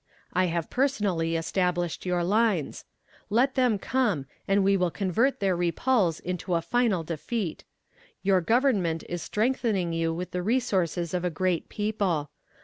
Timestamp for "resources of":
10.41-11.23